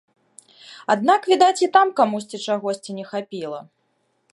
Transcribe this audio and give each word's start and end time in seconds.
Аднак, 0.93 1.21
відаць, 1.33 1.59
і 1.65 1.71
там 1.75 1.93
камусьці 2.01 2.37
чагосьці 2.47 2.91
не 3.03 3.11
хапіла. 3.13 3.61